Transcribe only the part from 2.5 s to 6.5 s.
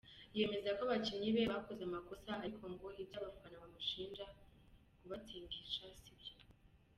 ngo iby’abafana bamushinja kubatsindisha si byo.